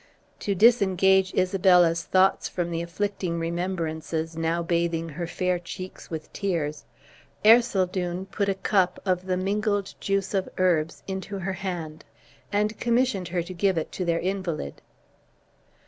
[0.39, 6.85] To disengage Isabella's thoughts from the afflicting remembrances, now bathing her fair cheeks with tears,
[7.45, 12.03] Ercildown put a cup, of the mingled juice of herbs, into her hand,
[12.51, 14.81] and commissioned her to give it to their invalid.